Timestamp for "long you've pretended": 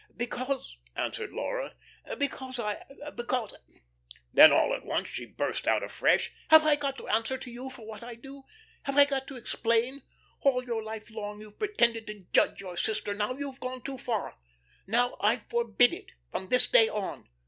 11.11-12.07